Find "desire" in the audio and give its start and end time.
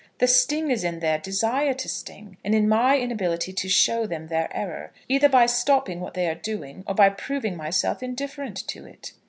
1.19-1.75